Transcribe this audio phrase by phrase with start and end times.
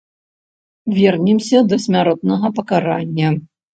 [0.99, 3.29] Вернемся да смяротнага пакарання.